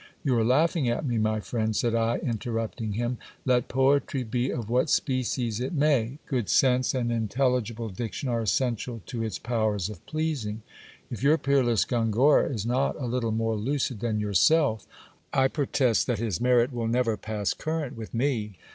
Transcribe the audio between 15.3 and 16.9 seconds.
I protest that his merit will